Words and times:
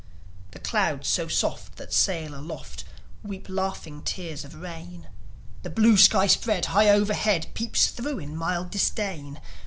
The 0.49 0.59
clouds 0.59 1.07
so 1.07 1.27
soft, 1.27 1.75
that 1.75 1.93
sail 1.93 2.33
aloft, 2.33 2.85
Weep 3.21 3.47
laughing 3.47 4.01
tears 4.01 4.43
of 4.43 4.55
rain; 4.55 5.09
The 5.61 5.69
blue 5.69 5.95
sky 5.95 6.25
spread 6.25 6.65
high 6.73 6.89
overhead 6.89 7.45
Peeps 7.53 7.85
thro' 7.91 8.17
in 8.17 8.35
mild 8.35 8.71
disdain. 8.71 9.39